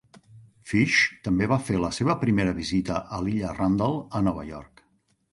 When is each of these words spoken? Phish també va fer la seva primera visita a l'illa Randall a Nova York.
Phish 0.69 0.95
també 1.25 1.49
va 1.51 1.59
fer 1.67 1.75
la 1.83 1.91
seva 1.97 2.15
primera 2.23 2.53
visita 2.59 2.95
a 3.17 3.19
l'illa 3.27 3.51
Randall 3.59 3.99
a 4.21 4.23
Nova 4.29 4.47
York. 4.49 4.83